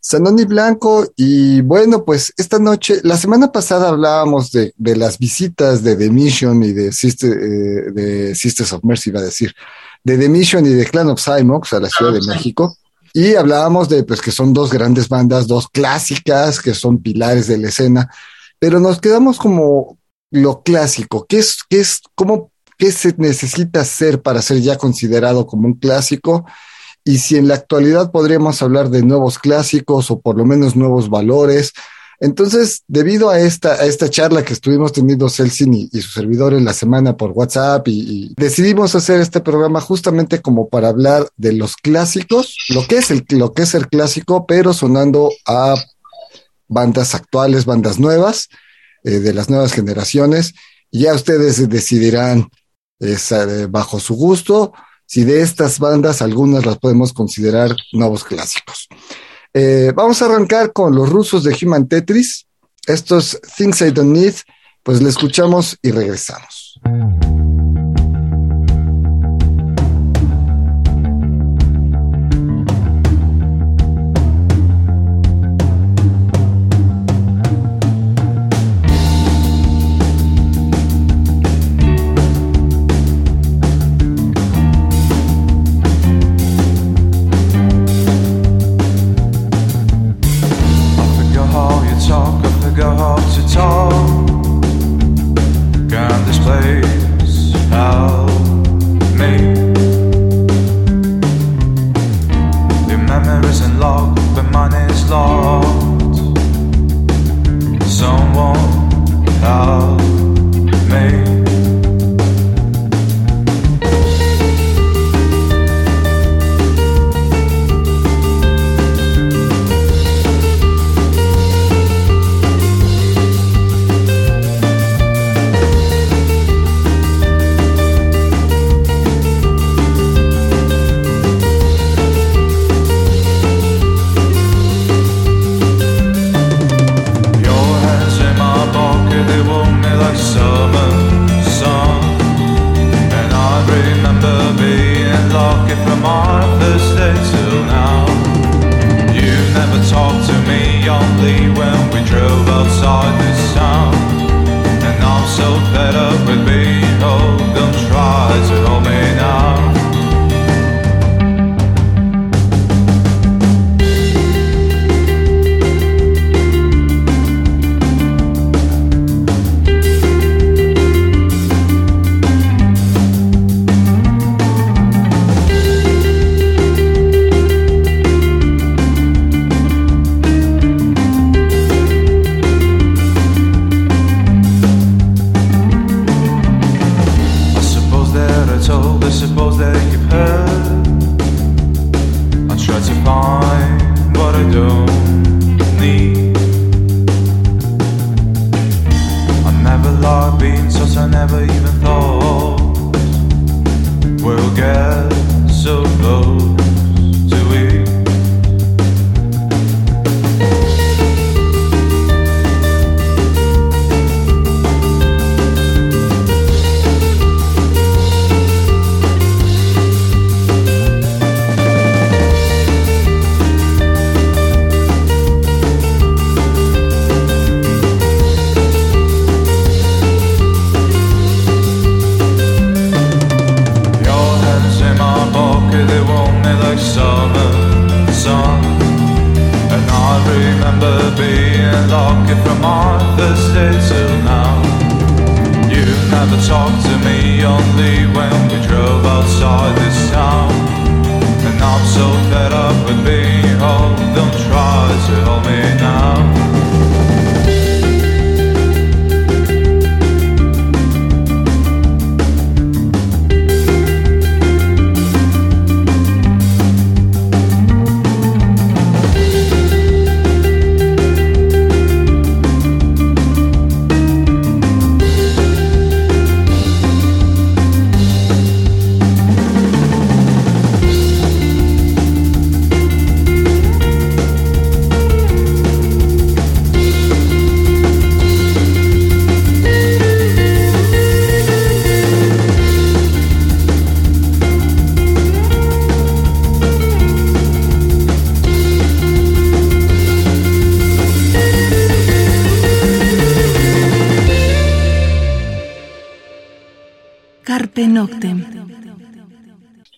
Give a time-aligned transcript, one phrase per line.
[0.00, 5.82] Sanoni Blanco, y bueno, pues esta noche, la semana pasada hablábamos de, de las visitas
[5.82, 9.54] de The Mission y de, Sister, eh, de Sisters of Mercy, iba a decir,
[10.02, 12.76] de The Mission y de Clan of Cymox a la Ciudad de México.
[13.12, 17.58] Y hablábamos de pues que son dos grandes bandas, dos clásicas, que son pilares de
[17.58, 18.10] la escena,
[18.58, 19.98] pero nos quedamos como
[20.30, 25.46] lo clásico, ¿qué es, qué es, cómo, qué se necesita hacer para ser ya considerado
[25.46, 26.46] como un clásico?
[27.04, 31.08] Y si en la actualidad podríamos hablar de nuevos clásicos o por lo menos nuevos
[31.08, 31.72] valores.
[32.22, 36.52] Entonces, debido a esta, a esta charla que estuvimos teniendo Celsin y, y su servidor
[36.52, 41.28] en la semana por WhatsApp y, y, decidimos hacer este programa justamente como para hablar
[41.38, 45.76] de los clásicos, lo que es el, lo que es el clásico, pero sonando a
[46.68, 48.48] bandas actuales, bandas nuevas,
[49.02, 50.54] eh, de las nuevas generaciones.
[50.90, 52.50] Y ya ustedes decidirán
[53.00, 54.72] eh, bajo su gusto
[55.10, 58.86] si de estas bandas algunas las podemos considerar nuevos clásicos.
[59.52, 62.46] Eh, vamos a arrancar con los rusos de Human Tetris.
[62.86, 64.34] Estos Things I Don't Need,
[64.84, 66.80] pues le escuchamos y regresamos.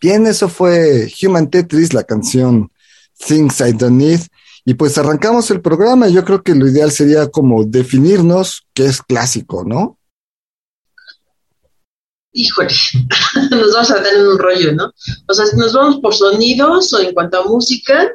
[0.01, 2.71] Bien, eso fue Human Tetris, la canción
[3.27, 4.21] Things I Don't Need.
[4.65, 6.09] Y pues arrancamos el programa.
[6.09, 9.99] Yo creo que lo ideal sería como definirnos qué es clásico, ¿no?
[12.33, 12.71] Híjole,
[13.51, 14.93] nos vamos a tener un rollo, ¿no?
[15.29, 18.11] O sea, si nos vamos por sonidos o en cuanto a música,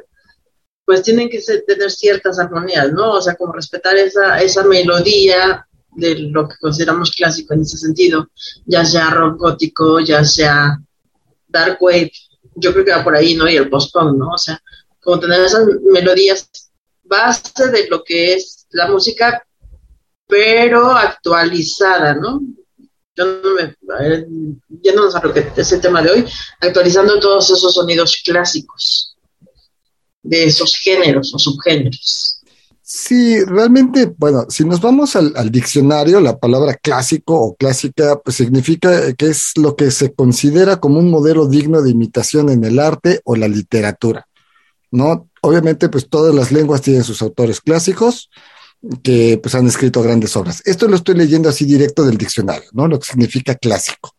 [0.84, 3.12] pues tienen que tener ciertas armonías, ¿no?
[3.12, 8.30] O sea, como respetar esa, esa melodía de lo que consideramos clásico en ese sentido,
[8.66, 10.78] ya sea rock gótico, ya sea
[11.48, 12.12] dark wave,
[12.54, 13.48] yo creo que va por ahí, ¿no?
[13.48, 14.30] Y el post-punk, ¿no?
[14.30, 14.60] O sea,
[15.00, 16.48] como tener esas melodías
[17.02, 19.42] base de lo que es la música,
[20.26, 22.40] pero actualizada, ¿no?
[23.16, 23.74] Yo no me,
[24.68, 26.24] ya no sé lo que es el tema de hoy,
[26.60, 29.16] actualizando todos esos sonidos clásicos
[30.22, 32.37] de esos géneros o subgéneros.
[32.90, 39.12] Sí, realmente, bueno, si nos vamos al, diccionario, la palabra clásico o clásica pues significa
[39.12, 43.20] que es lo que se considera como un modelo digno de imitación en el arte
[43.24, 44.26] o la literatura,
[44.90, 45.28] ¿no?
[45.42, 48.30] Obviamente, pues todas las lenguas tienen sus autores clásicos
[49.02, 50.62] que pues han escrito grandes obras.
[50.64, 52.88] Esto lo estoy leyendo así directo del diccionario, ¿no?
[52.88, 54.14] Lo que significa clásico.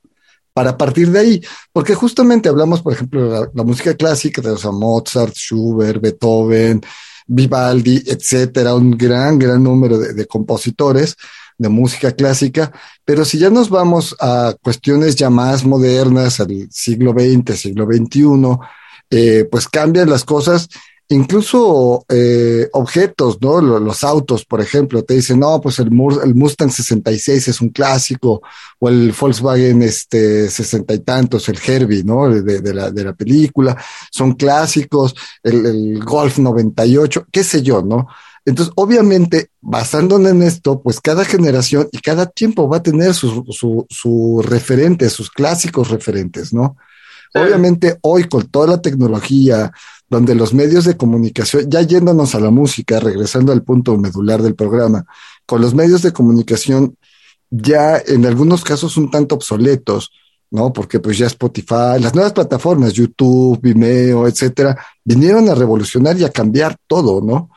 [0.53, 1.41] Para partir de ahí,
[1.73, 6.81] porque justamente hablamos, por ejemplo, de la, música clásica, de Mozart, Schubert, Beethoven,
[7.29, 11.15] Vivaldi, etcétera, un gran, gran número de, compositores
[11.57, 12.71] de música clásica,
[13.05, 18.23] pero si ya nos vamos a cuestiones ya más modernas, al siglo XX, siglo XXI,
[19.11, 20.69] eh, pues cambian las cosas
[21.09, 23.59] incluso eh, objetos, ¿no?
[23.61, 25.87] Los, autos, por ejemplo, te dicen, no, pues el,
[26.23, 28.41] el, Mustang 66 es un clásico,
[28.79, 32.29] o el Volkswagen este, 60 y tantos, el Herbie, ¿no?
[32.29, 33.75] De, la, de la película,
[34.11, 38.07] son clásicos, el, el Golf 98, qué sé yo, ¿no?
[38.45, 43.43] Entonces, obviamente, basándonos en esto, pues cada generación y cada tiempo va a tener sus
[43.55, 46.77] su, su referentes, sus clásicos referentes, ¿no?
[47.35, 49.71] Obviamente, hoy con toda la tecnología,
[50.09, 54.55] donde los medios de comunicación, ya yéndonos a la música, regresando al punto medular del
[54.55, 55.05] programa,
[55.45, 56.95] con los medios de comunicación
[57.51, 60.11] ya en algunos casos un tanto obsoletos,
[60.51, 60.73] ¿no?
[60.73, 66.31] Porque pues ya Spotify, las nuevas plataformas, YouTube, Vimeo, etcétera, vinieron a revolucionar y a
[66.31, 67.49] cambiar todo, ¿no?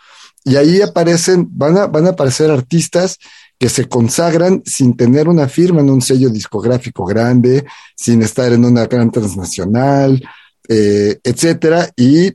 [0.44, 3.18] Y ahí aparecen, van a, van a aparecer artistas
[3.58, 7.64] que se consagran sin tener una firma en un sello discográfico grande,
[7.94, 10.20] sin estar en una gran transnacional,
[10.68, 12.32] eh, etcétera, y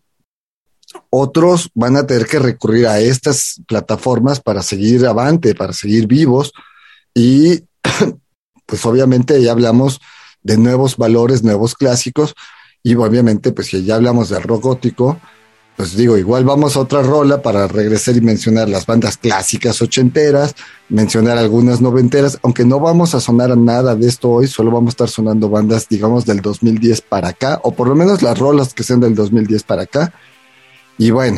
[1.10, 6.54] otros van a tener que recurrir a estas plataformas para seguir avante, para seguir vivos.
[7.14, 7.64] Y
[8.66, 10.00] pues obviamente ya hablamos
[10.44, 12.36] de nuevos valores, nuevos clásicos.
[12.84, 15.20] Y obviamente pues si ya hablamos del rock gótico,
[15.78, 20.56] pues digo, igual vamos a otra rola para regresar y mencionar las bandas clásicas ochenteras,
[20.90, 24.94] mencionar algunas noventeras, aunque no vamos a sonar nada de esto hoy, solo vamos a
[24.94, 28.82] estar sonando bandas, digamos, del 2010 para acá, o por lo menos las rolas que
[28.82, 30.16] sean del 2010 para acá,
[30.98, 31.38] y bueno,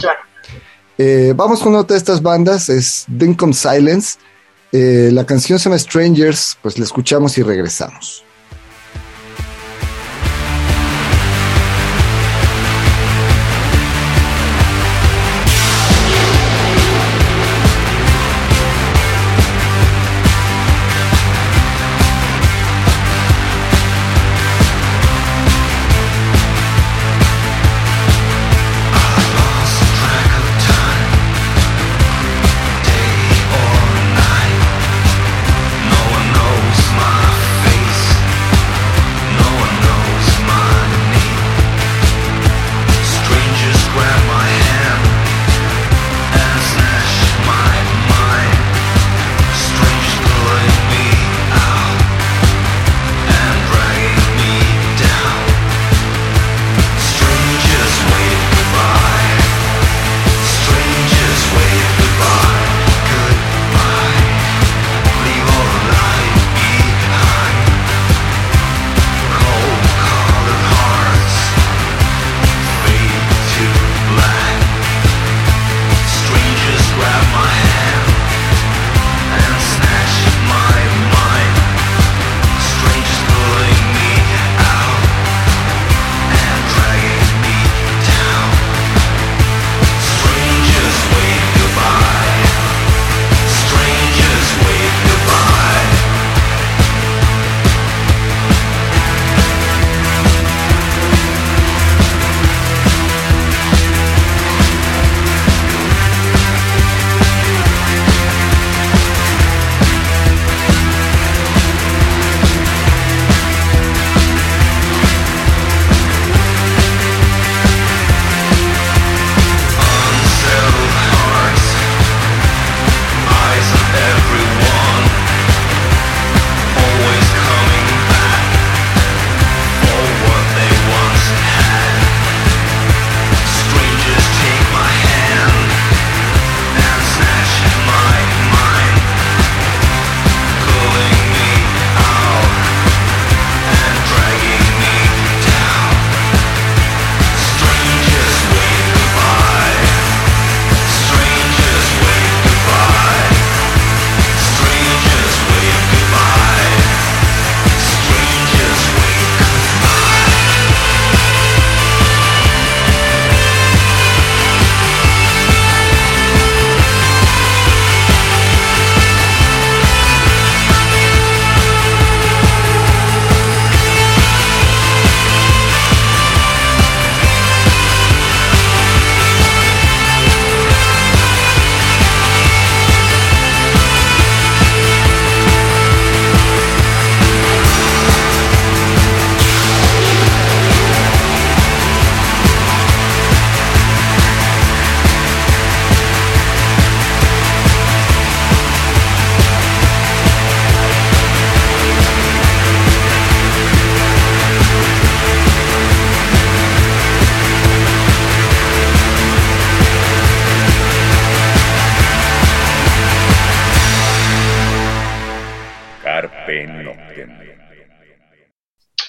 [0.97, 4.17] eh, vamos con otra de estas bandas, es Dinkum Silence.
[4.71, 8.23] Eh, la canción se llama Strangers, pues la escuchamos y regresamos.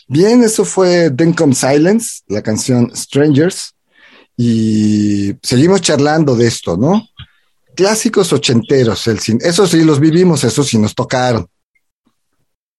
[0.08, 3.74] Bien, eso fue Dencom Silence, la canción Strangers.
[4.36, 7.06] Y seguimos charlando de esto, ¿no?
[7.76, 9.40] Clásicos ochenteros, el cine.
[9.42, 11.46] Eso sí, los vivimos, eso sí nos tocaron.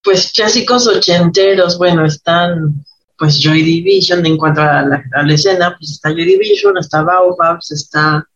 [0.03, 2.83] Pues clásicos ochenteros, bueno, están
[3.17, 7.71] pues Joy Division en cuanto a la, la escena, pues está Joy Division, está Baobabs,
[7.71, 8.27] está,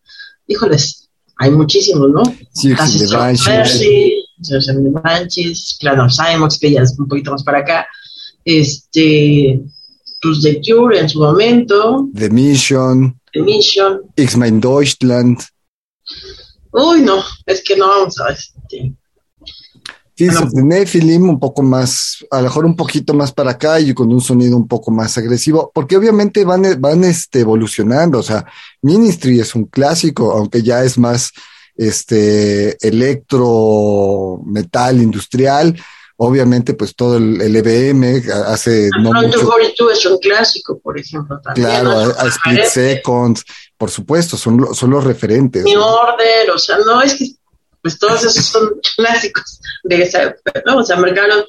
[0.46, 2.24] híjoles, hay muchísimos, ¿no?
[2.54, 2.74] Sí,
[3.66, 7.88] sí, de Banshees, Clan of Simox, que ya es un poquito más para acá,
[8.44, 9.60] este,
[10.22, 15.39] pues The Cure en su momento, The Mission, The Mission, X-Men Deutschland.
[16.72, 18.94] uy, no, es que no vamos a, este,
[20.18, 20.39] Bueno.
[20.42, 23.94] of the Nephilim, un poco más, a lo mejor un poquito más para acá y
[23.94, 28.20] con un sonido un poco más agresivo, porque obviamente van, van este, evolucionando.
[28.20, 28.46] O sea,
[28.82, 31.32] Ministry es un clásico, aunque ya es más
[31.75, 35.75] este electro, metal, industrial.
[36.17, 39.51] Obviamente, pues todo el, el EBM hace no Front to mucho.
[39.51, 41.67] 42 es un clásico, por ejemplo, también.
[41.67, 42.13] Claro, ¿no?
[42.17, 42.63] a, Split.
[42.63, 43.44] Seconds,
[43.77, 45.65] por supuesto, son, son los referentes.
[45.65, 45.86] New ¿no?
[45.94, 47.32] Order, o sea, no es que,
[47.82, 50.77] pues todos esos son clásicos de esa época, ¿no?
[50.77, 51.44] O sea, marcaron,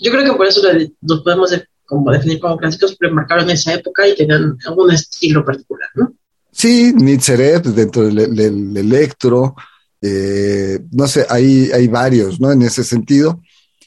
[0.00, 3.50] yo creo que por eso lo- los podemos de- como definir como clásicos, pero marcaron
[3.50, 6.14] esa época y tenían algún estilo particular, ¿no?
[6.58, 9.54] Sí, Nitzeret dentro del, electro,
[10.02, 12.50] eh, no sé, hay, hay varios, ¿no?
[12.50, 13.40] En ese sentido.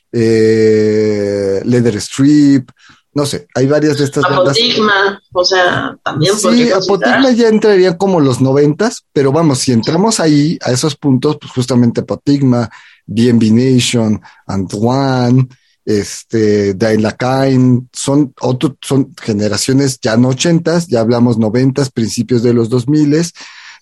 [0.09, 2.71] Eh, Leather Strip,
[3.13, 4.57] no sé, hay varias de estas bandas.
[4.57, 6.71] Apotigma, o sea, también Sí.
[6.71, 11.51] Apotigma ya entraría como los noventas, pero vamos, si entramos ahí, a esos puntos, pues
[11.51, 12.69] justamente Apotigma,
[13.05, 15.49] BNB Nation, Antoine,
[15.85, 22.69] este, Dailakain, son otro, son generaciones ya no ochentas, ya hablamos noventas, principios de los
[22.69, 23.33] dos miles,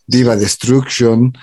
[0.08, 1.34] Diva Destruction,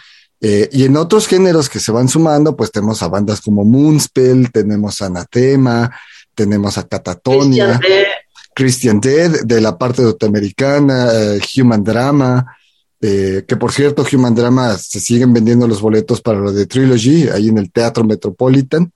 [0.40, 4.50] eh, y en otros géneros que se van sumando, pues tenemos a bandas como Moonspell,
[4.52, 5.90] tenemos a Anatema,
[6.34, 7.78] tenemos a Catatonia.
[7.78, 8.06] Christian Dead,
[8.54, 12.56] Christian Dead, de la parte norteamericana, eh, Human Drama,
[13.00, 17.28] eh, que por cierto, Human Drama se siguen vendiendo los boletos para lo de Trilogy,
[17.28, 18.92] ahí en el Teatro Metropolitan.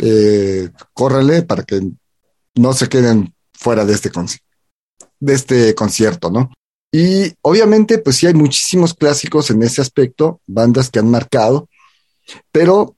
[0.00, 1.80] Eh, córrale para que
[2.54, 4.40] no se queden fuera de este, conci-
[5.20, 6.52] de este concierto, ¿no?
[6.92, 11.68] Y obviamente, pues sí hay muchísimos clásicos en ese aspecto, bandas que han marcado,
[12.52, 12.96] pero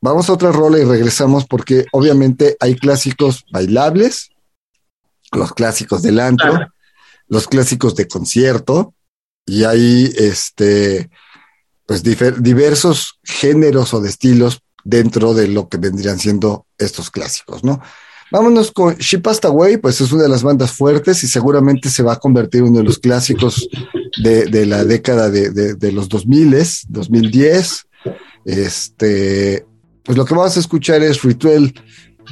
[0.00, 4.28] vamos a otra rola y regresamos porque obviamente hay clásicos bailables,
[5.32, 6.72] los clásicos del antro, Claro.
[7.28, 8.94] los clásicos de concierto,
[9.46, 11.08] y hay este,
[11.86, 17.80] pues diversos géneros o de estilos dentro de lo que vendrían siendo estos clásicos, ¿no?
[18.30, 22.02] Vámonos con She Passed Away, pues es una de las bandas fuertes y seguramente se
[22.02, 23.68] va a convertir en uno de los clásicos
[24.22, 26.54] de, la década de, de- de los 2000,
[26.88, 27.86] 2010.
[28.44, 29.64] Este,
[30.04, 31.72] pues lo que vamos a escuchar es Ritual,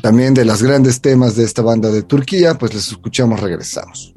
[0.03, 4.13] también de los grandes temas de esta banda de Turquía, pues les escuchamos, regresamos.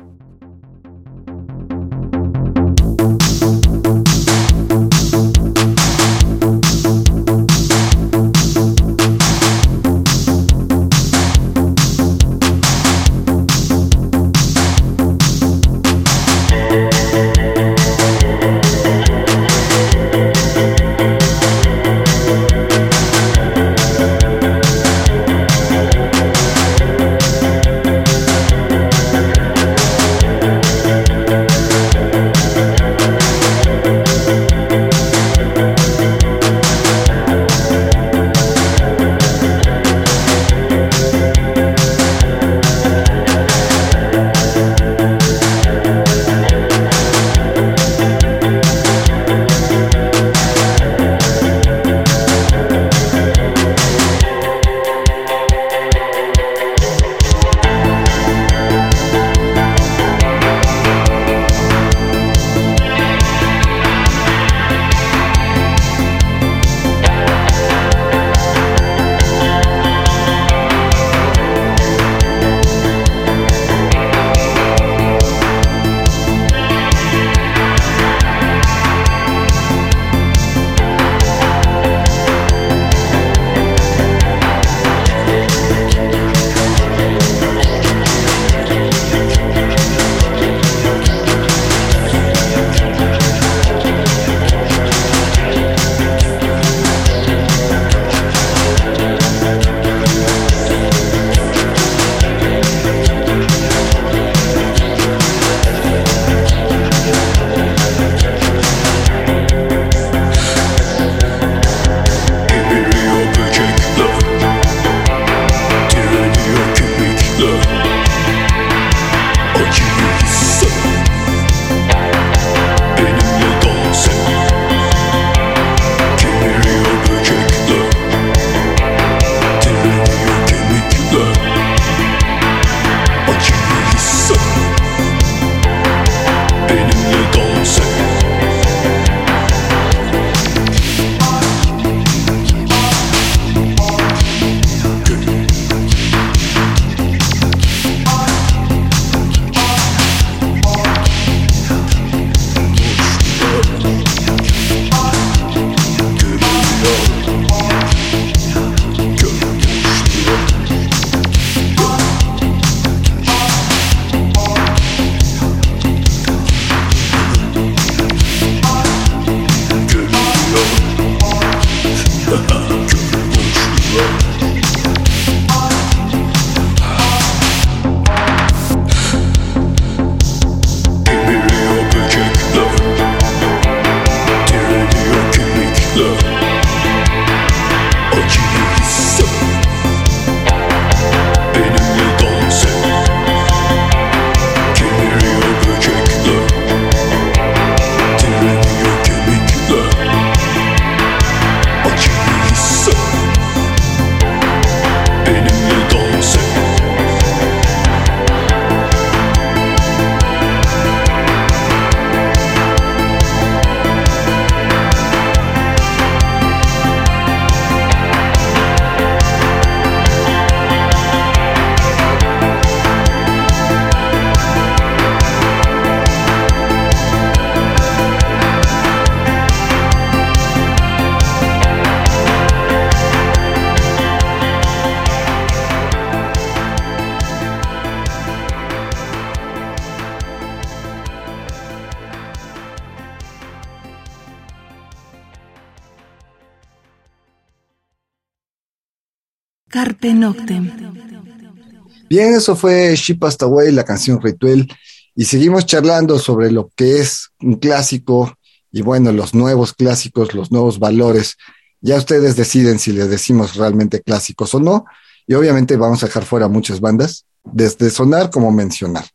[252.10, 254.68] Bien, eso fue Ship Passed Away, la canción Ritual,
[255.16, 258.36] y seguimos charlando sobre lo que es un clásico
[258.72, 261.38] y bueno, los nuevos clásicos, los nuevos valores.
[261.82, 264.86] Ya ustedes deciden si les decimos realmente clásicos o no,
[265.28, 269.06] y obviamente vamos a dejar fuera muchas bandas, desde sonar como mencionar.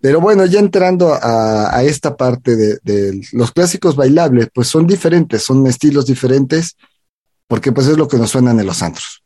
[0.00, 5.66] Pero bueno, ya entrando a, esta parte de, los clásicos bailables, pues son diferentes, son
[5.66, 6.76] estilos diferentes,
[7.46, 9.23] porque pues es lo que nos suenan en los antros.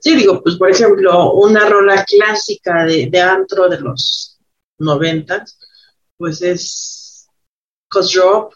[0.00, 4.38] Sí, digo, pues por ejemplo, una rola clásica de, antro de los
[4.78, 5.58] noventas,
[6.16, 7.26] pues es
[7.88, 8.52] Cause Drop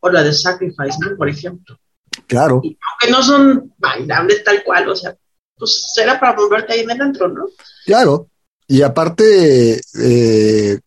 [0.00, 1.16] o la de Sacrifice, ¿no?
[1.16, 1.78] Por ejemplo.
[2.26, 2.62] Claro.
[2.62, 5.16] aunque no son bailables tal cual, o sea,
[5.56, 7.46] pues será para volverte ahí en el antro, ¿no?
[7.84, 8.28] Claro,
[8.66, 10.80] y aparte, eh,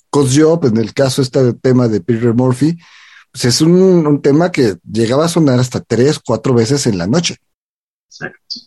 [0.63, 2.77] en el caso este tema de Peter Murphy,
[3.31, 7.37] pues es un, tema que llegaba a sonar hasta tres, cuatro veces en la noche.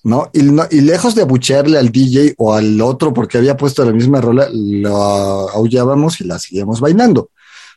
[0.05, 0.31] ¿No?
[0.33, 0.41] Y,
[0.77, 4.49] y lejos de abuchearle al DJ o al otro porque había puesto la misma rola,
[4.53, 4.97] lo
[5.51, 7.31] aullábamos y la seguíamos bailando.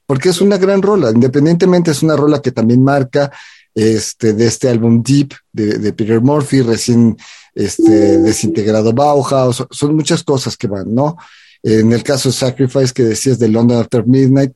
[0.05, 3.31] Porque es una gran rola, independientemente es una rola que también marca
[3.73, 7.17] este, de este álbum Deep de, de Peter Murphy, recién
[7.55, 11.17] este, desintegrado Bauhaus, son muchas cosas que van, ¿no?
[11.61, 14.53] En el caso de Sacrifice que decías de London After Midnight,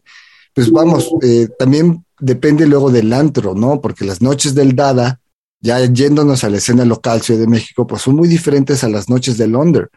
[0.54, 3.80] pues vamos, eh, también depende luego del antro, ¿no?
[3.80, 5.20] Porque las noches del Dada,
[5.60, 9.10] ya yéndonos a la escena local Ciudad de México, pues son muy diferentes a las
[9.10, 9.88] noches de London.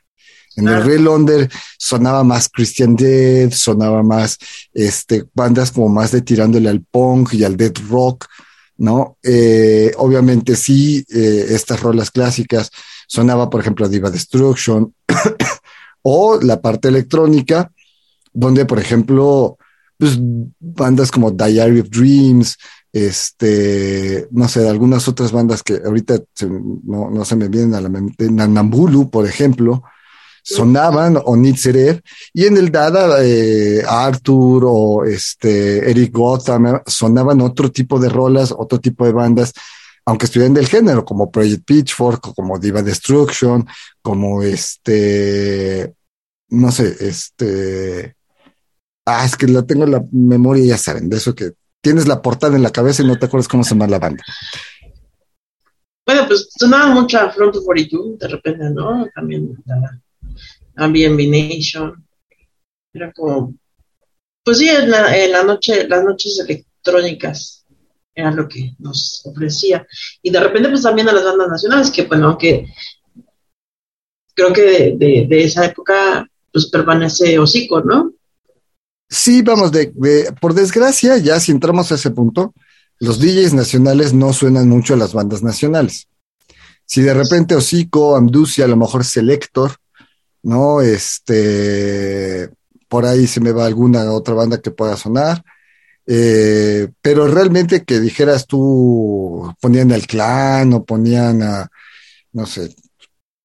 [0.56, 4.36] En el Real London sonaba más Christian Dead, sonaba más
[4.72, 8.26] este, bandas como más de tirándole al punk y al dead rock,
[8.76, 9.16] ¿no?
[9.22, 12.70] Eh, obviamente sí, eh, estas rolas clásicas
[13.06, 14.92] sonaba, por ejemplo, Diva Destruction
[16.02, 17.70] o la parte electrónica,
[18.32, 19.56] donde, por ejemplo,
[20.00, 20.18] pues,
[20.58, 22.56] bandas como Diary of Dreams,
[22.90, 26.20] este, no sé, algunas otras bandas que ahorita
[26.84, 29.82] no, no, se me vienen a la mente, Nanambulu, por ejemplo,
[30.42, 32.00] sonaban o Nitzerev,
[32.32, 38.54] y en el Dada eh, Arthur o este Eric Gotham sonaban otro tipo de rolas,
[38.56, 39.52] otro tipo de bandas,
[40.06, 43.66] aunque estuvieran del género, como Project Pitchfork, como Diva Destruction,
[44.00, 45.92] como este,
[46.48, 48.16] no sé, este,
[49.06, 52.22] ah, es que la tengo en la memoria, ya saben, de eso que tienes la
[52.22, 54.22] portada en la cabeza y no te acuerdas cómo se llama la banda.
[56.06, 59.06] Bueno, pues sonaba mucho a Front of You, de repente, ¿no?
[59.14, 59.56] También
[60.76, 62.04] Airbnb Nation.
[62.92, 63.54] Era como,
[64.42, 67.64] pues sí, en la, noche, las noches electrónicas
[68.14, 69.86] era lo que nos ofrecía.
[70.22, 72.66] Y de repente, pues también a las bandas nacionales, que bueno, aunque
[74.34, 78.14] creo que de, esa época, pues permanece hocico, ¿no?
[79.10, 79.92] Sí, vamos, de,
[80.40, 82.54] por desgracia, ya si entramos a ese punto,
[83.00, 86.06] los DJs nacionales no suenan mucho a las bandas nacionales.
[86.86, 89.72] Si de repente Hocico, Amducia, a lo mejor Selector,
[90.42, 90.80] ¿no?
[90.80, 92.50] Este,
[92.88, 95.42] por ahí se me va alguna otra banda que pueda sonar.
[96.06, 101.70] Eh, pero realmente que dijeras tú, ponían el clan o ponían a,
[102.32, 102.74] no sé,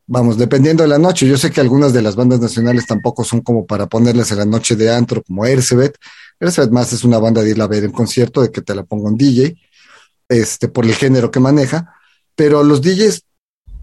[0.07, 1.27] vamos, dependiendo de la noche.
[1.27, 4.45] Yo sé que algunas de las bandas nacionales tampoco son como para ponerles en la
[4.45, 5.97] noche de antro, como Ercebet.
[6.39, 8.83] Ercebet más es una banda de ir a ver en concierto, de que te la
[8.83, 9.55] ponga un DJ,
[10.29, 11.95] este, por el género que maneja.
[12.35, 13.23] Pero los DJs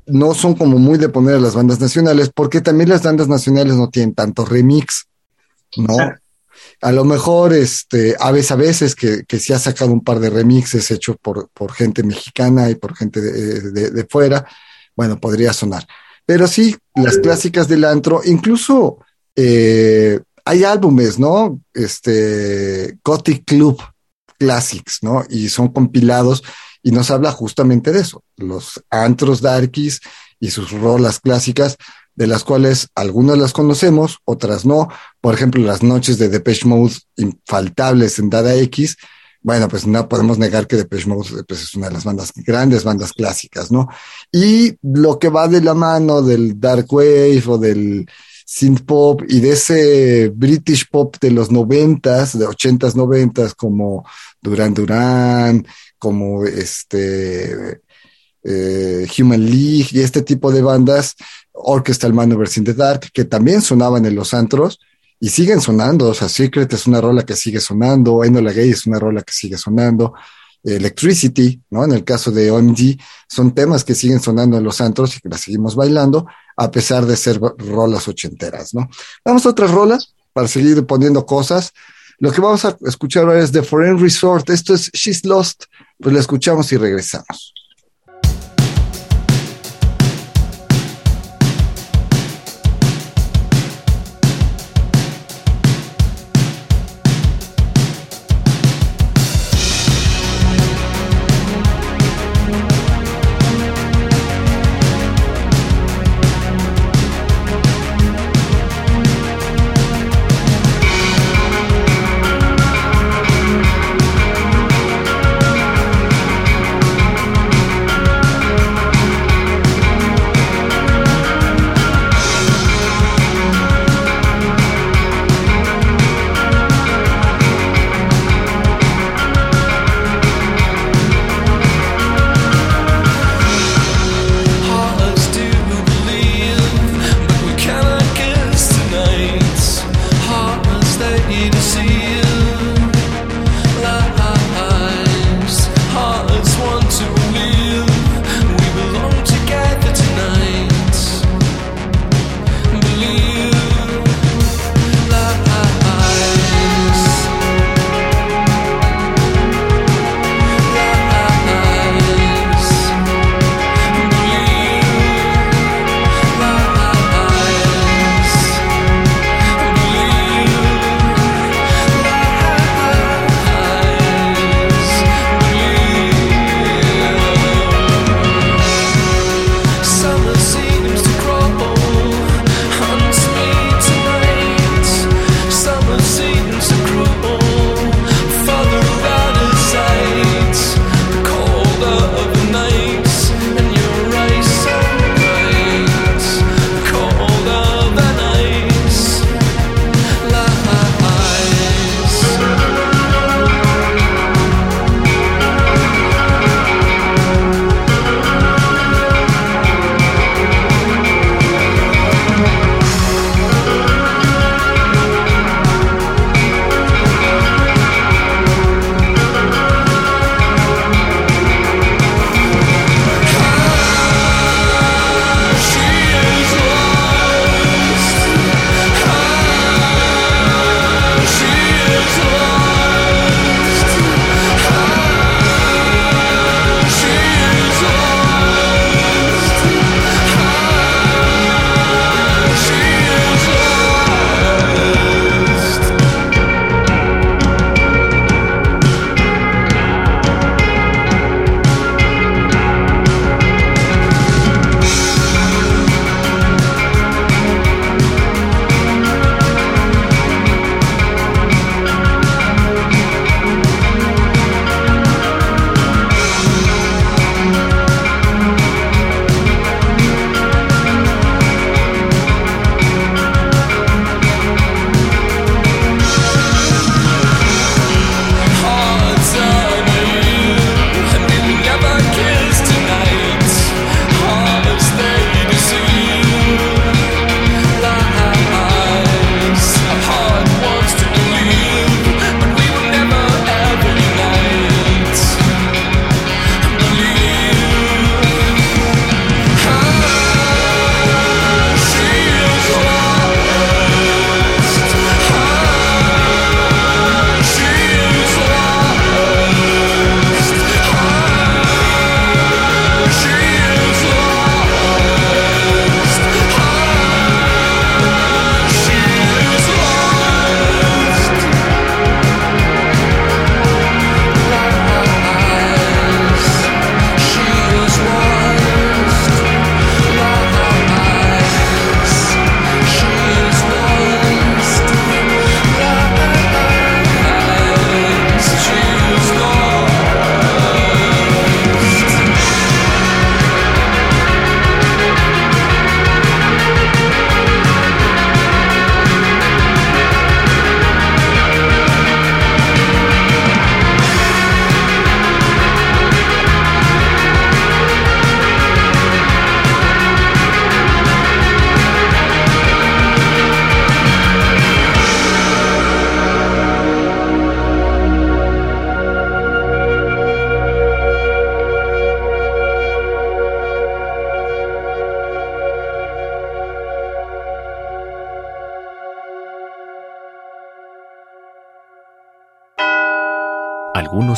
[0.07, 3.75] no son como muy de poner a las bandas nacionales, porque también las bandas nacionales
[3.75, 5.07] no tienen tanto remix,
[5.77, 5.97] ¿no?
[6.81, 10.19] A lo mejor, este, a veces, a veces que, que se ha sacado un par
[10.19, 14.45] de remixes hechos por, por gente mexicana y por gente de, de, fuera,
[14.97, 15.87] bueno, podría sonar.
[16.27, 18.99] Pero sí, las clásicas del antro, incluso
[19.37, 21.61] eh, hay álbumes, ¿no?
[21.75, 23.83] Este, Gothic Club
[24.39, 25.25] Classics, ¿no?
[25.29, 26.43] Y son compilados
[26.83, 30.01] y nos habla justamente de eso, los antros darkies
[30.41, 31.77] y sus rolas clásicas,
[32.15, 34.89] de las cuales algunas las conocemos, otras no.
[35.21, 38.97] Por ejemplo, las noches de Depeche Mode infaltables en Dada X.
[39.43, 42.85] Bueno, pues no podemos negar que Depeche Mode pues, es una de las bandas, grandes
[42.85, 43.89] bandas clásicas, ¿no?
[44.31, 48.07] Y lo que va de la mano del Dark Wave o del
[48.47, 54.05] synth pop y de ese British pop de los noventas, de ochentas, noventas, como
[54.41, 55.67] Duran Duran,
[55.99, 57.81] como este
[58.45, 61.17] eh, Human League y este tipo de bandas,
[61.53, 64.79] Orchestral Maneuvers in the Dark, que también sonaban en los antros
[65.23, 66.09] y siguen sonando.
[66.09, 69.33] O sea, Secret es una rola que sigue sonando, Enola Gay es una rola que
[69.33, 70.15] sigue sonando.
[70.65, 71.85] Electricity, ¿no?
[71.85, 75.29] En el caso de OMG, son temas que siguen sonando en los antros y que
[75.29, 78.89] las seguimos bailando, a pesar de ser rolas ochenteras, ¿no?
[79.25, 81.73] Vamos a otras rolas para seguir poniendo cosas.
[82.19, 84.51] Lo que vamos a escuchar ahora es The Foreign Resort.
[84.51, 85.67] Esto es She's Lost.
[86.01, 87.55] Pues la escuchamos y regresamos.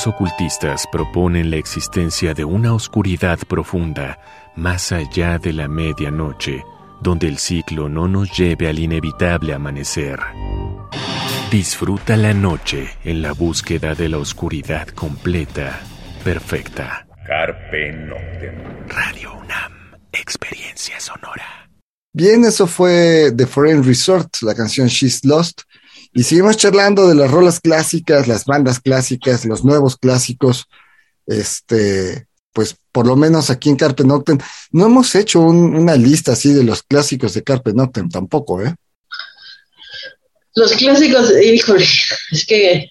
[0.06, 4.18] Ocultistas proponen la existencia de una oscuridad profunda
[4.54, 6.62] más allá de la medianoche,
[7.00, 10.20] donde el ciclo no nos lleve al inevitable amanecer.
[11.50, 15.80] Disfruta la noche en la búsqueda de la oscuridad completa,
[16.22, 17.06] perfecta.
[17.26, 18.88] Carpe Noctem.
[18.88, 19.72] Radio UNAM,
[20.12, 21.70] experiencia sonora.
[22.12, 25.62] Bien, eso fue The Foreign Resort, la canción She's Lost.
[26.14, 30.66] Y seguimos charlando de las rolas clásicas, las bandas clásicas, los nuevos clásicos.
[31.26, 34.38] Este, pues por lo menos aquí en Carpe Noctem,
[34.70, 38.74] no hemos hecho una lista así de los clásicos de Carpe Noctem tampoco, ¿eh?
[40.54, 41.84] Los clásicos, híjole,
[42.30, 42.88] es que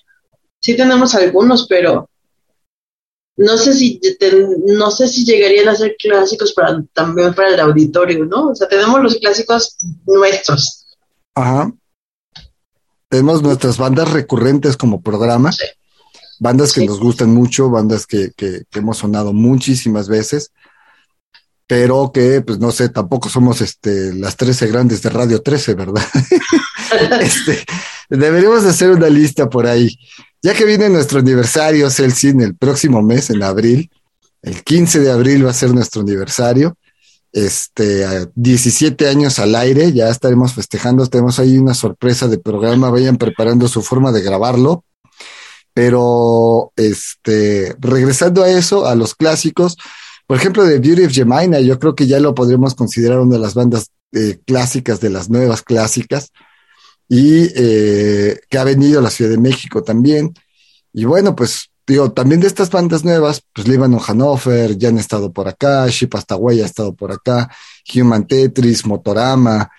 [0.60, 2.10] sí tenemos algunos, pero
[3.38, 4.02] no sé si
[4.68, 8.50] no sé si llegarían a ser clásicos para también para el auditorio, ¿no?
[8.50, 10.86] O sea, tenemos los clásicos nuestros.
[11.36, 11.72] Ajá.
[13.14, 15.52] Tenemos nuestras bandas recurrentes como programa.
[16.40, 20.52] Bandas que nos gustan mucho, bandas que, que, hemos sonado muchísimas veces,
[21.68, 26.02] pero que, pues no sé, tampoco somos este, las 13 grandes de Radio 13, ¿verdad?
[27.22, 27.64] este,
[28.10, 29.96] deberíamos hacer una lista por ahí.
[30.42, 33.92] Ya que viene nuestro aniversario, Celsin, el próximo mes, en abril,
[34.42, 36.76] el 15 de abril va a ser nuestro aniversario
[37.34, 42.92] este, a 17 años al aire, ya estaremos festejando, tenemos ahí una sorpresa de programa,
[42.92, 44.86] vayan preparando su forma de grabarlo,
[45.74, 49.78] pero este, regresando a eso, a los clásicos,
[50.28, 53.42] por ejemplo, de Beauty of Jemina, yo creo que ya lo podríamos considerar una de
[53.42, 56.32] las bandas eh, clásicas, de las nuevas clásicas,
[57.10, 60.34] y eh, que ha venido a la Ciudad de México también.
[60.94, 65.32] Y bueno, pues digo, también de estas bandas nuevas, pues Líbano Hanover, ya han estado
[65.32, 67.50] por acá, Ship Hasta ha estado por acá,
[67.94, 69.70] Human Tetris, Motorama,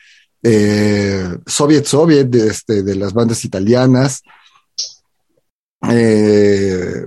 [0.43, 4.23] eh, Soviet Soviet, de, este, de las bandas italianas,
[5.91, 7.07] eh,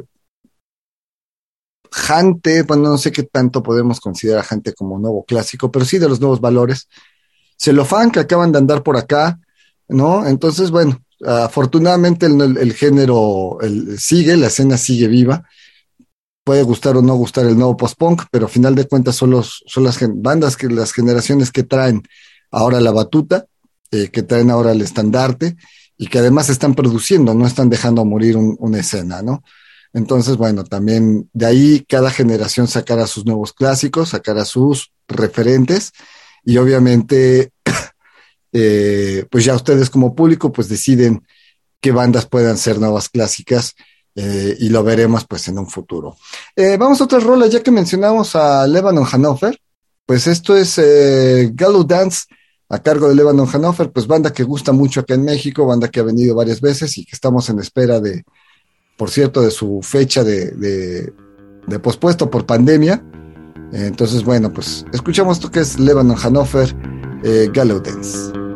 [1.91, 5.97] Jante, bueno, no sé qué tanto podemos considerar a Jante como nuevo clásico, pero sí
[5.97, 6.87] de los nuevos valores.
[7.57, 9.39] Celofán, que acaban de andar por acá,
[9.87, 10.25] ¿no?
[10.27, 13.57] Entonces, bueno, afortunadamente el, género
[13.97, 15.43] sigue, la escena sigue viva.
[16.43, 19.63] Puede gustar o no gustar el nuevo post-punk, pero a final de cuentas son, los,
[19.67, 22.03] son las bandas, que las generaciones que traen
[22.51, 23.45] ahora la batuta,
[23.91, 25.57] eh, que traen ahora el estandarte
[25.97, 29.43] y que además están produciendo, no están dejando morir una escena, ¿no?
[29.93, 35.91] Entonces, bueno, también de ahí cada generación sacará sus nuevos clásicos, sacará sus referentes
[36.43, 37.51] y obviamente
[38.59, 41.23] eh, pues ya ustedes como público pues deciden
[41.79, 43.75] qué bandas puedan ser nuevas clásicas
[44.15, 46.17] eh, y lo veremos pues en un futuro.
[46.55, 49.59] Eh, vamos a otra rola, ya que mencionamos a Lebanon Hanover,
[50.07, 50.81] pues esto es
[51.53, 52.25] Gallow Dance
[52.69, 55.99] a cargo de Lebanon Hanover, pues banda que gusta mucho acá en México, banda que
[55.99, 58.23] ha venido varias veces y que estamos en espera de,
[58.97, 61.13] por cierto, de su fecha de,
[61.83, 63.03] pospuesto por pandemia.
[63.71, 66.75] Entonces, bueno, pues escuchamos esto que es Lebanon Hanover
[67.23, 68.46] eh, Dance.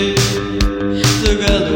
[0.00, 1.69] together.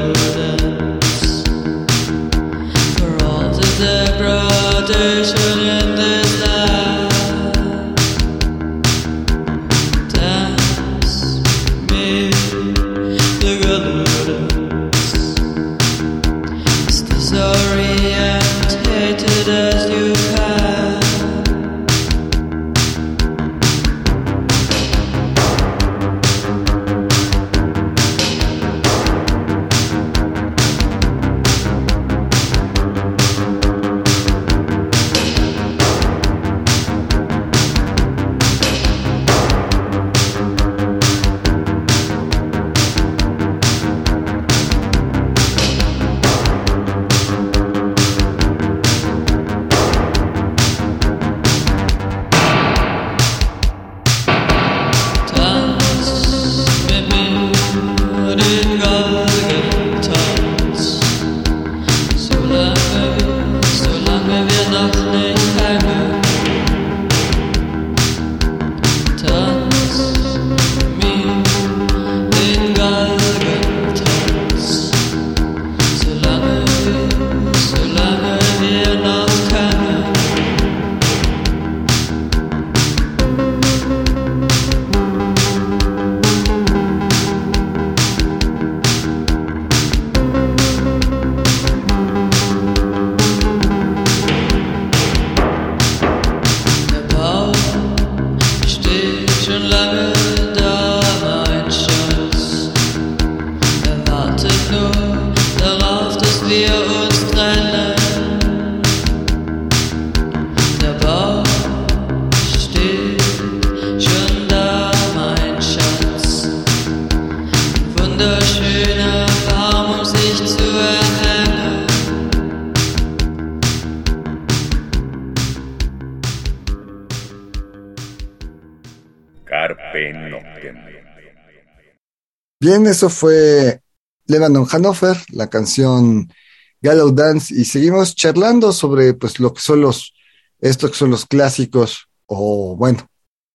[132.65, 133.83] Bien, eso fue
[134.27, 136.33] Lebanon Hanover, la canción
[136.81, 140.15] Gallow Dance, y seguimos charlando sobre pues lo que son los,
[140.61, 143.07] estos que son los clásicos, o bueno,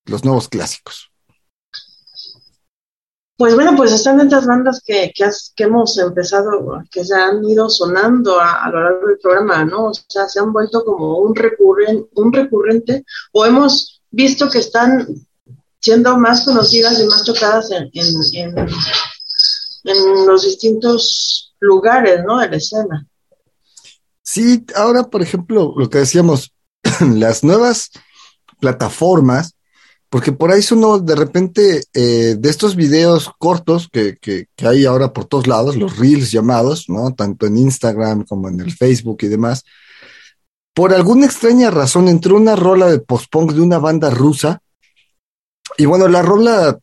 [0.05, 1.10] los nuevos clásicos.
[3.36, 7.43] Pues bueno, pues están estas bandas que, que, has- que hemos empezado, que se han
[7.45, 9.86] ido sonando a, a lo largo del programa, ¿no?
[9.88, 15.07] O sea, se han vuelto como un recurren, un recurrente, o hemos visto que están
[15.80, 18.57] siendo más conocidas y más tocadas en, en,
[19.86, 22.39] en, los distintos lugares, ¿no?
[22.39, 23.07] De la escena.
[24.21, 26.53] Sí, ahora, por ejemplo, lo que decíamos,
[27.15, 27.89] las nuevas
[28.59, 29.55] plataformas,
[30.09, 34.86] porque por ahí son de repente eh, de estos videos cortos que, que, que hay
[34.86, 37.13] ahora por todos lados, los reels llamados, ¿no?
[37.13, 39.63] Tanto en Instagram como en el Facebook y demás.
[40.73, 44.61] Por alguna extraña razón entró una rola de post-punk de una banda rusa.
[45.80, 46.77] Y bueno, la rola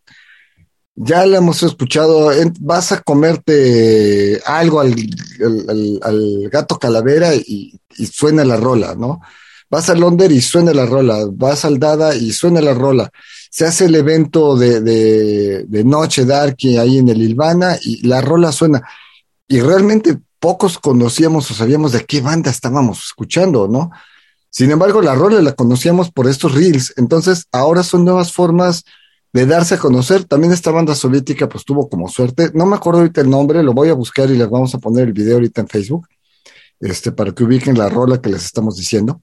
[0.95, 2.31] ya la hemos escuchado.
[2.61, 4.95] Vas a comerte algo al,
[5.45, 7.79] al- al- al gato calavera y,
[8.11, 9.21] suena la rola, ¿no?
[9.71, 11.27] Vas a Londres y suena la rola.
[11.31, 13.11] Vas al Dada y suena la rola.
[13.51, 18.21] Se hace el evento de, de, de Noche Darky ahí en el Ilvana y la
[18.21, 18.83] rola suena.
[19.49, 23.91] Y realmente pocos conocíamos o sabíamos de qué banda estábamos escuchando, ¿no?
[24.57, 26.95] Sin embargo, la rola la conocíamos por estos reels.
[26.97, 28.85] Entonces, ahora son nuevas formas
[29.35, 30.25] de darse a conocer.
[30.25, 33.75] También esta banda soviética pues tuvo como suerte, no me acuerdo ahorita el nombre, lo
[33.75, 36.09] voy a buscar y les vamos a poner el video ahorita en Facebook,
[36.81, 39.21] este, para que ubiquen la rola que les estamos diciendo.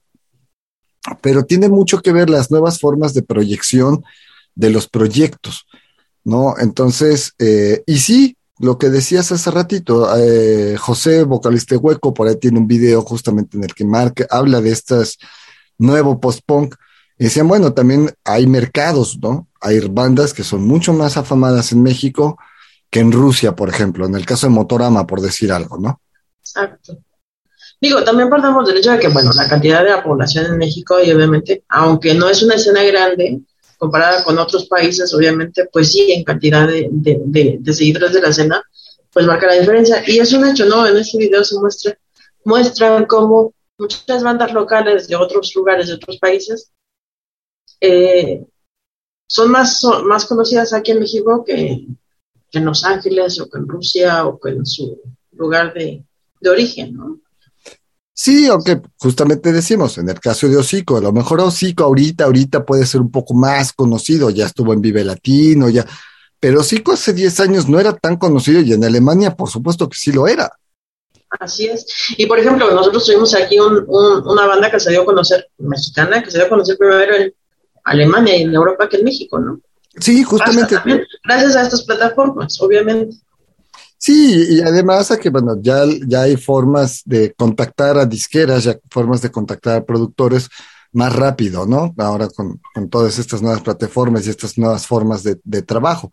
[1.20, 4.04] Pero tiene mucho que ver las nuevas formas de proyección
[4.54, 5.66] de los proyectos,
[6.22, 6.54] ¿no?
[6.60, 12.36] Entonces, eh, y sí, lo que decías hace ratito, eh, José, vocalista Hueco, por ahí
[12.36, 15.18] tiene un video justamente en el que marca, habla de estas
[15.78, 16.74] nuevo post-punk.
[17.18, 19.48] Y decían, bueno, también hay mercados, ¿no?
[19.60, 22.38] Hay bandas que son mucho más afamadas en México
[22.90, 26.00] que en Rusia, por ejemplo, en el caso de Motorama, por decir algo, ¿no?
[26.40, 26.98] Exacto.
[27.80, 31.02] Digo, también partamos del hecho de que, bueno, la cantidad de la población en México
[31.02, 33.40] y obviamente, aunque no es una escena grande,
[33.78, 38.62] comparada con otros países, obviamente, pues sí, en cantidad de, seguidores de la escena,
[39.12, 40.02] pues marca la diferencia.
[40.06, 40.86] Y es un hecho, ¿no?
[40.86, 41.98] En este video se muestra,
[42.44, 46.70] muestran cómo muchas bandas locales de otros lugares, de otros países,
[47.80, 48.44] eh,
[49.26, 51.86] son más, son más conocidas aquí en México que,
[52.52, 55.00] en Los Ángeles o que en Rusia o que en su
[55.32, 56.04] lugar de
[56.48, 57.23] origen, ¿no?
[58.16, 62.64] Sí, aunque justamente decimos, en el caso de Hocico, a lo mejor Hocico ahorita, ahorita
[62.64, 65.84] puede ser un poco más conocido, ya estuvo en Vive Latino, ya,
[66.38, 69.98] pero Hocico hace 10 años no era tan conocido y en Alemania por supuesto que
[69.98, 70.48] sí lo era.
[71.40, 71.86] Así es.
[72.16, 75.48] Y por ejemplo, nosotros tuvimos aquí un, un, una banda que se dio a conocer,
[75.58, 77.34] mexicana, que se dio a conocer primero en
[77.82, 79.60] Alemania y en Europa que en México, ¿no?
[79.98, 80.76] Sí, justamente.
[81.24, 83.16] Gracias a estas plataformas, obviamente.
[83.98, 88.76] Sí, y además a que, bueno, ya, ya hay formas de contactar a disqueras, ya
[88.90, 90.48] formas de contactar a productores
[90.92, 91.94] más rápido, ¿no?
[91.98, 96.10] Ahora con, con todas estas nuevas plataformas y estas nuevas formas de, de trabajo.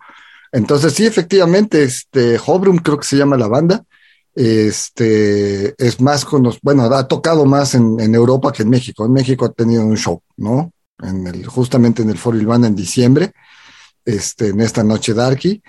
[0.52, 3.84] Entonces, sí, efectivamente, este, Hobrum creo que se llama la banda,
[4.36, 9.06] este, es más con los, bueno, ha tocado más en, en, Europa que en México.
[9.06, 10.72] En México ha tenido un show, ¿no?
[11.02, 13.34] En el, justamente en el Foro Ilvana en diciembre,
[14.06, 15.62] este, en esta noche Darky.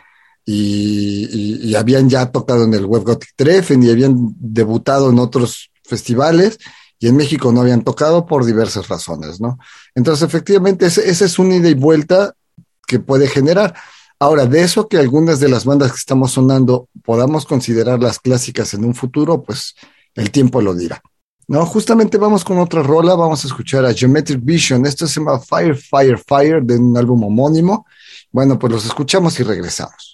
[0.45, 6.59] Y, habían ya tocado en el Web Gothic Treffen y habían debutado en otros festivales
[6.99, 9.59] y en México no habían tocado por diversas razones, ¿no?
[9.95, 12.35] Entonces, efectivamente, ese es una ida y vuelta
[12.87, 13.75] que puede generar.
[14.19, 18.73] Ahora, de eso que algunas de las bandas que estamos sonando podamos considerar las clásicas
[18.75, 19.75] en un futuro, pues
[20.15, 21.03] el tiempo lo dirá.
[21.49, 25.41] No, justamente vamos con otra rola, vamos a escuchar a Geometric Vision, esto se llama
[25.41, 27.85] Fire, Fire, Fire, de un álbum homónimo.
[28.31, 30.12] Bueno, pues los escuchamos y regresamos.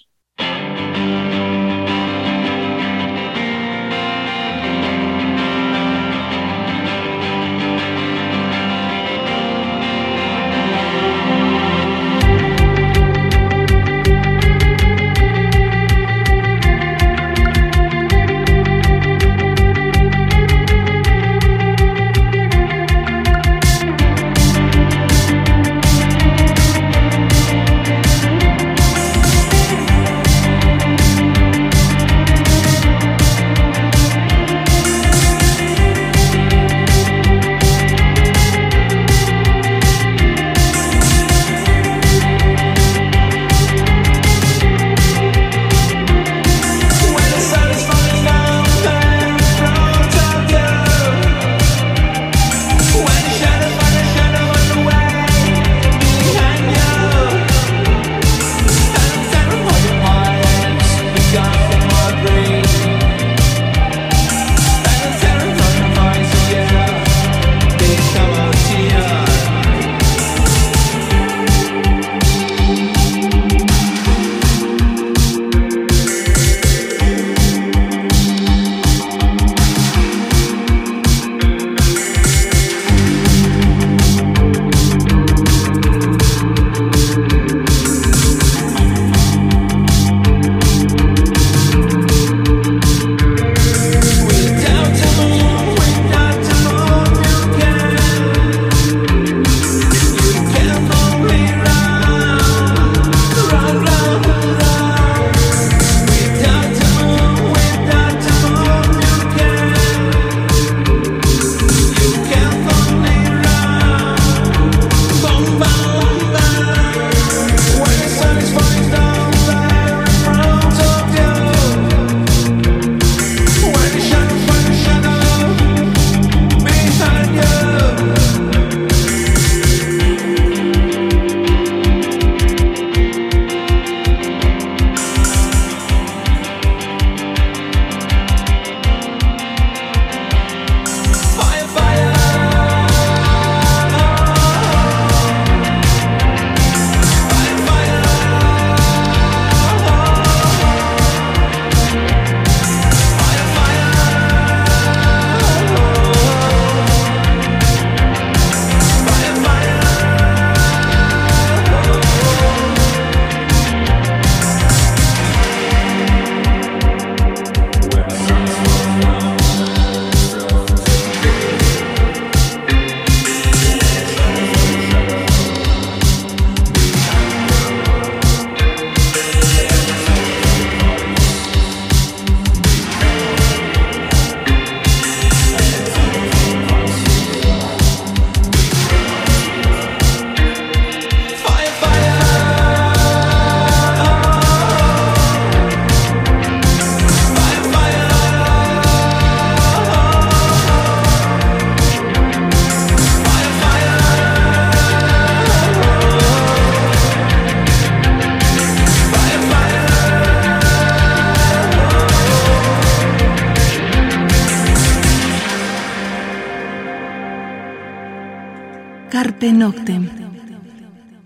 [219.59, 220.09] Noctem.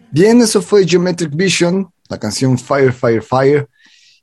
[0.10, 3.70] Bien, eso fue Geometric Vision, la canción Fire, Fire, Fire.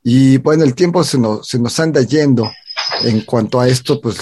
[0.03, 2.51] Y bueno, el tiempo se nos, se nos anda yendo
[3.05, 4.19] en cuanto a esto, pues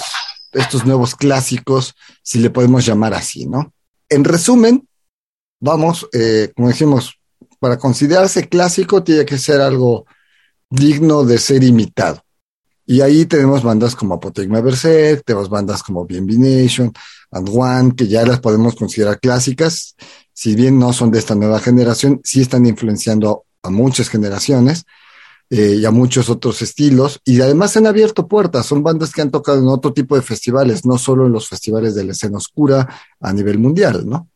[0.52, 3.72] estos nuevos clásicos, si le podemos llamar así, ¿no?
[4.10, 4.86] En resumen,
[5.58, 7.18] vamos, eh, como dijimos,
[7.58, 10.04] para considerarse clásico tiene que ser algo
[10.68, 12.22] digno de ser imitado.
[12.84, 16.92] Y ahí tenemos bandas como Apotegma Berserk, tenemos bandas como BNB Nation,
[17.30, 19.96] and One, que ya las podemos considerar clásicas,
[20.32, 24.84] si bien no son de esta nueva generación, sí están influenciando a muchas generaciones
[25.50, 29.30] eh, y a muchos otros estilos, y además han abierto puertas, son bandas que han
[29.30, 32.88] tocado en otro tipo de festivales, no solo en los festivales de la escena oscura
[33.20, 34.28] a nivel mundial, ¿no?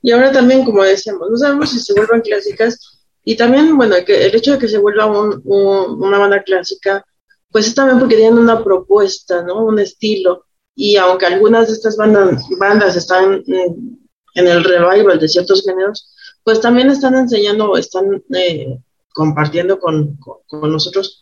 [0.00, 2.78] Y ahora también, como decíamos, no sabemos si se vuelvan clásicas,
[3.24, 7.04] y también, bueno, que el hecho de que se vuelva una banda clásica
[7.50, 9.64] pues es también porque tienen una propuesta, ¿no?
[9.64, 10.46] Un estilo.
[10.80, 14.00] Y aunque algunas de estas bandas, bandas están en,
[14.46, 16.14] el revival de ciertos géneros,
[16.44, 18.78] pues también están enseñando, están eh,
[19.12, 20.16] compartiendo con,
[20.52, 21.20] nosotros,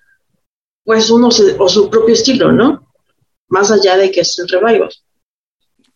[0.84, 2.92] pues uno o su propio estilo, ¿no?
[3.48, 4.90] Más allá de que es el revival.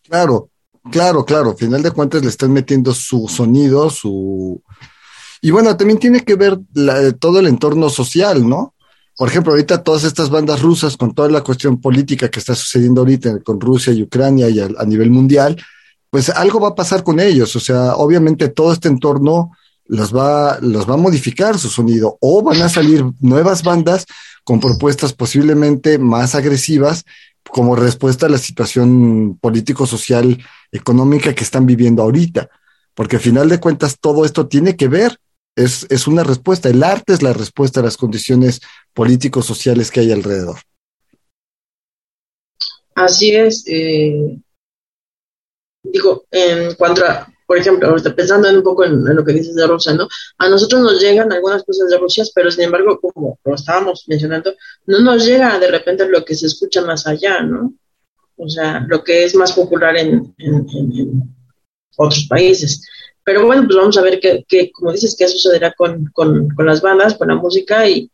[0.09, 0.49] Claro,
[0.91, 1.55] claro, claro.
[1.55, 4.59] final de cuentas le están metiendo su sonido, su...
[5.39, 6.57] Y bueno, también tiene que ver
[7.19, 8.73] todo el entorno social, ¿no?
[9.21, 13.01] Por ejemplo, ahorita todas estas bandas rusas, con toda la cuestión política que está sucediendo
[13.01, 15.63] ahorita con Rusia y Ucrania y a, nivel mundial,
[16.09, 17.55] pues algo va a pasar con ellos.
[17.55, 19.51] O sea, obviamente todo este entorno
[19.85, 24.07] los va, los va a modificar su sonido o van a salir nuevas bandas
[24.43, 27.05] con propuestas posiblemente más agresivas
[27.47, 32.49] como respuesta a la situación político, social, económica que están viviendo ahorita.
[32.95, 35.19] Porque al final de cuentas todo esto tiene que ver
[35.55, 36.69] es, es una respuesta.
[36.69, 38.61] El arte es la respuesta a las condiciones
[38.93, 40.59] políticos sociales que hay alrededor.
[42.95, 43.63] Así es.
[43.67, 44.37] Eh,
[45.83, 49.67] digo, en cuanto a, por ejemplo, ahorita pensando un poco en, lo que dices de
[49.67, 50.07] Rusia, ¿no?
[50.37, 54.53] A nosotros nos llegan algunas cosas de Rusia, pero sin embargo, como lo estábamos mencionando,
[54.85, 57.73] no nos llega de repente lo que se escucha más allá, ¿no?
[58.37, 61.35] O sea, lo que es más popular en, en
[61.97, 62.81] otros países.
[63.23, 66.81] Pero bueno, pues vamos a ver qué, como dices, qué sucederá con, con, con, las
[66.81, 68.09] bandas, con la música y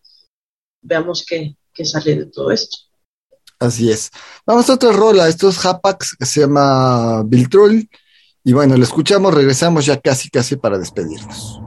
[0.81, 2.77] veamos qué, qué sale de todo esto.
[3.59, 4.11] Así es.
[4.45, 5.27] Vamos a otra rola.
[5.27, 7.89] Esto es Hapax, que se llama Viltroll.
[8.43, 11.59] Y bueno, lo escuchamos, regresamos ya casi, casi para despedirnos.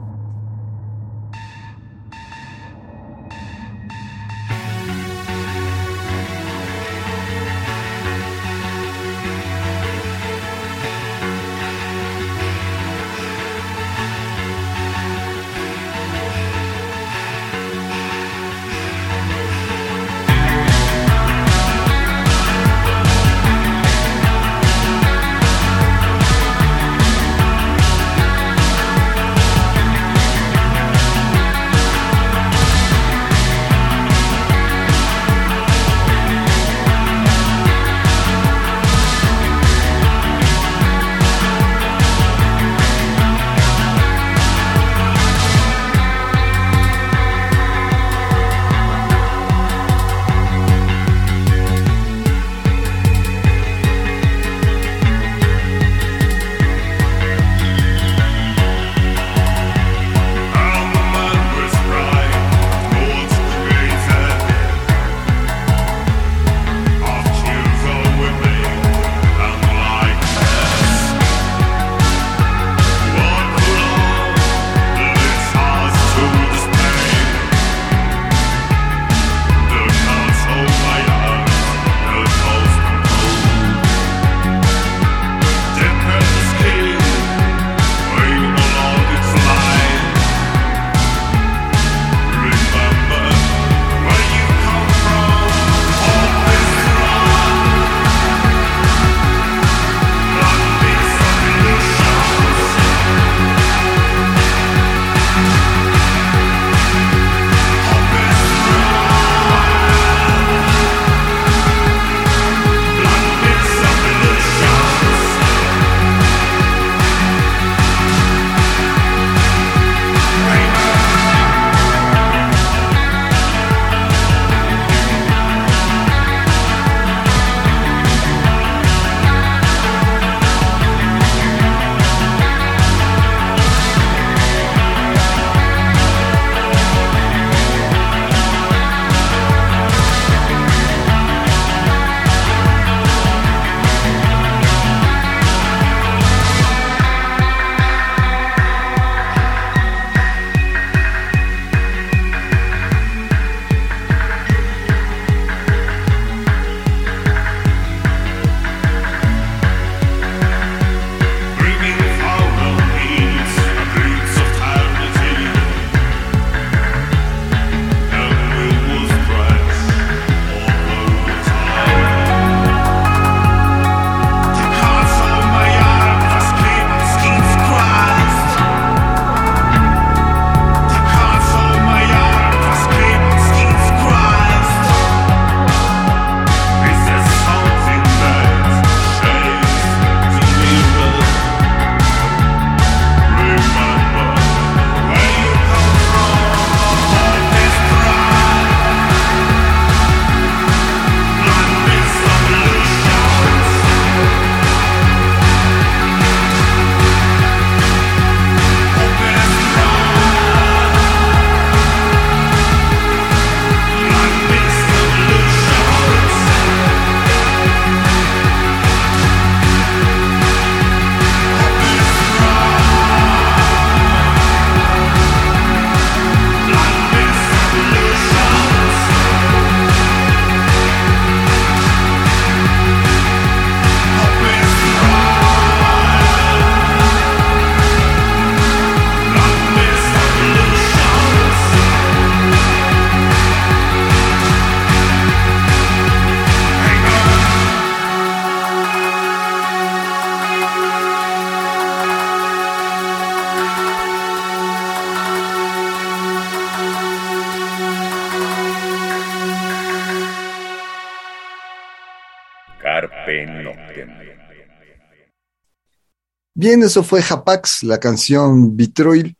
[266.61, 269.35] Bien, eso fue Japax, la canción Vitroil.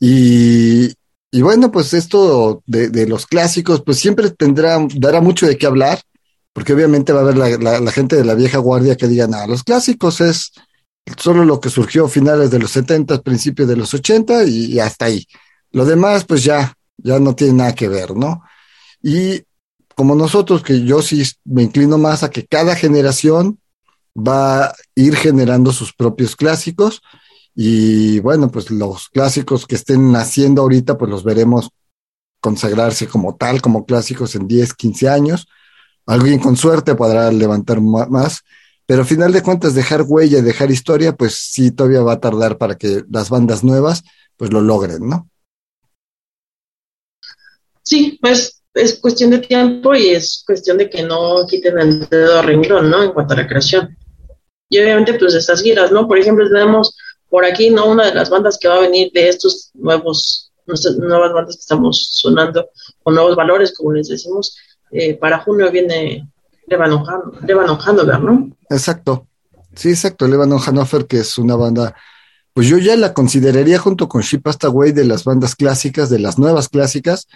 [0.00, 0.92] Y,
[1.30, 5.66] y bueno, pues esto de, de, los clásicos, pues siempre tendrá, dará mucho de qué
[5.66, 6.00] hablar,
[6.52, 9.46] porque obviamente va a haber la, la, gente de la vieja guardia que diga, nada,
[9.46, 10.50] los clásicos es
[11.16, 14.80] solo lo que surgió a finales de los 70, principios de los 80 y, y
[14.80, 15.28] hasta ahí.
[15.70, 18.42] Lo demás, pues ya, ya no tiene nada que ver, ¿no?
[19.00, 19.44] Y
[19.94, 23.60] como nosotros, que yo sí me inclino más a que cada generación
[24.18, 27.00] va a ir generando sus propios clásicos
[27.54, 31.70] y bueno, pues los clásicos que estén naciendo ahorita, pues los veremos
[32.40, 35.48] consagrarse como tal, como clásicos en 10, 15 años.
[36.06, 38.42] Alguien con suerte podrá levantar más,
[38.86, 42.58] pero a final de cuentas dejar huella, dejar historia, pues sí, todavía va a tardar
[42.58, 44.04] para que las bandas nuevas
[44.36, 45.28] pues lo logren, ¿no?
[47.82, 52.40] Sí, pues es cuestión de tiempo y es cuestión de que no quiten el dedo
[52.40, 53.02] renglón, ¿no?
[53.02, 53.97] En cuanto a la creación.
[54.68, 56.06] Y obviamente, pues estas giras, ¿no?
[56.06, 56.96] Por ejemplo, tenemos
[57.28, 57.86] por aquí, ¿no?
[57.86, 61.60] Una de las bandas que va a venir de estos nuevos, nuestras nuevas bandas que
[61.60, 62.68] estamos sonando,
[63.02, 64.56] con nuevos valores, como les decimos,
[64.90, 66.28] eh, para junio viene
[66.66, 67.04] Lebanon,
[67.80, 68.50] Hanover, ¿no?
[68.70, 69.26] Exacto.
[69.74, 70.26] Sí, exacto.
[70.26, 71.94] Lebanon Hanover, que es una banda,
[72.52, 76.68] pues yo ya la consideraría junto con Way de las bandas clásicas, de las nuevas
[76.68, 77.26] clásicas,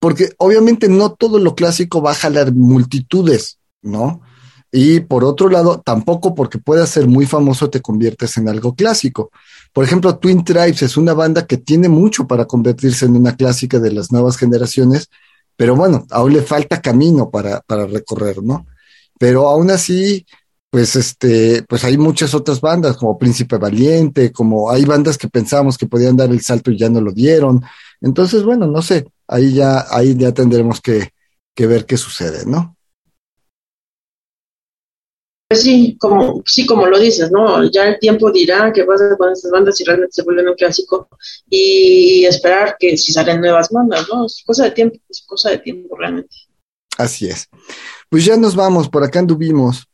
[0.00, 4.22] porque obviamente no todo lo clásico va a jalar multitudes, ¿no?
[4.70, 9.30] Y por otro lado, tampoco porque pueda ser muy famoso te conviertes en algo clásico.
[9.72, 13.78] Por ejemplo, Twin Tribes es una banda que tiene mucho para convertirse en una clásica
[13.78, 15.08] de las nuevas generaciones,
[15.56, 18.66] pero bueno, aún le falta camino para, para recorrer, ¿no?
[19.18, 20.26] Pero aún así,
[20.70, 25.78] pues este, pues hay muchas otras bandas como Príncipe Valiente, como hay bandas que pensábamos
[25.78, 27.62] que podían dar el salto y ya no lo dieron.
[28.00, 31.10] Entonces, bueno, no sé, ahí ya, ahí ya tendremos que,
[31.54, 32.77] que ver qué sucede, ¿no?
[35.48, 37.64] Pues sí, como, sí, como lo dices, ¿no?
[37.70, 41.08] Ya el tiempo dirá qué pasa con estas bandas si realmente se vuelven un clásico
[41.48, 44.26] y esperar que si salen nuevas bandas, ¿no?
[44.26, 46.36] Es cosa de tiempo, es cosa de tiempo realmente.
[46.98, 47.48] Así es.
[48.10, 49.86] Pues ya nos vamos, por acá anduvimos.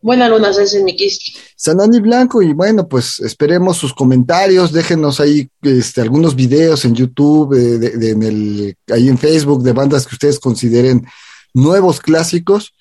[0.00, 1.34] Buenas lunas, ese es mi kiski.
[1.54, 7.52] Sanani Blanco, y bueno, pues esperemos sus comentarios, déjenos ahí este, algunos videos en YouTube,
[7.52, 11.04] eh, de, de, en el, ahí en Facebook, de bandas que ustedes consideren
[11.52, 12.72] nuevos clásicos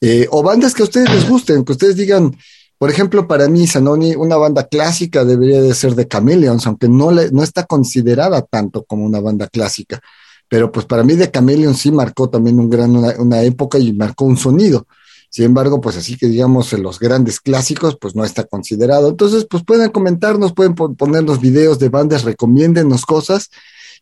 [0.00, 2.36] eh, o bandas que a ustedes les gusten, que ustedes digan,
[2.78, 7.10] por ejemplo, para mí, Sanoni, una banda clásica debería de ser de Chameleons, aunque no,
[7.10, 10.00] le, no está considerada tanto como una banda clásica.
[10.48, 14.26] Pero pues para mí de Chameleons sí marcó también un gran, una, época y marcó
[14.26, 14.86] un sonido.
[15.30, 19.08] Sin embargo, pues así que digamos en los grandes clásicos, pues no está considerado.
[19.08, 23.50] Entonces, pues pueden comentarnos, pueden ponernos videos de bandas, recomiéndennos cosas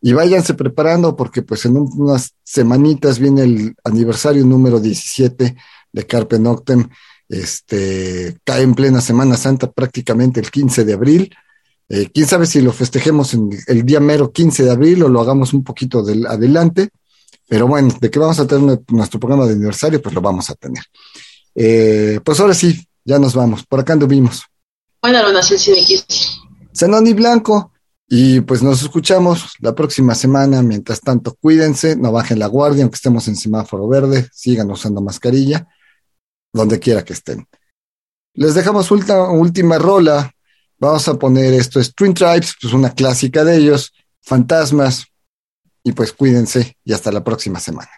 [0.03, 5.57] y váyanse preparando porque pues en unas semanitas viene el aniversario número 17
[5.95, 6.89] de Carpe Noctem,
[7.29, 11.35] este, cae en plena Semana Santa prácticamente el 15 de abril.
[11.89, 15.21] Eh, quién sabe si lo festejemos en el día mero 15 de abril o lo
[15.21, 16.91] hagamos un poquito del, adelante,
[17.49, 20.55] pero bueno, de que vamos a tener nuestro programa de aniversario, pues lo vamos a
[20.55, 20.83] tener.
[21.55, 23.65] Eh, pues ahora sí, ya nos vamos.
[23.65, 24.43] Por acá anduvimos.
[25.01, 25.71] Buenas noches,
[26.77, 27.71] Zenoni Blanco.
[28.07, 30.63] Y pues nos escuchamos la próxima semana.
[30.63, 35.69] Mientras tanto, cuídense, no bajen la guardia, aunque estemos en semáforo verde, sigan usando mascarilla
[36.55, 37.47] donde quiera que estén.
[38.33, 40.33] Les dejamos última, rola.
[40.79, 43.93] Vamos a poner esto es Twin Tribes, pues una clásica de ellos,
[44.23, 45.07] Fantasmas.
[45.83, 47.91] Y pues cuídense y hasta la próxima semana.